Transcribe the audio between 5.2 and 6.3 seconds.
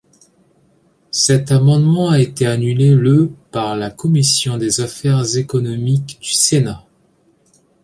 économiques